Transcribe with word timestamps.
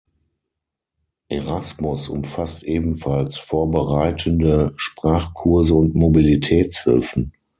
Erasmus 1.29 2.09
umfasst 2.09 2.63
ebenfalls 2.63 3.37
vorbereitende 3.37 4.73
Sprachkurse 4.75 5.75
und 5.75 5.93
Mobilitätshilfen. 5.93 7.33